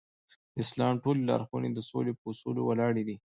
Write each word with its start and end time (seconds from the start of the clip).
د 0.53 0.55
اسلام 0.63 0.95
ټولې 1.03 1.21
لارښوونې 1.29 1.69
د 1.73 1.79
سولې 1.89 2.13
په 2.19 2.25
اصول 2.31 2.55
ولاړې 2.61 3.03
دي. 3.07 3.15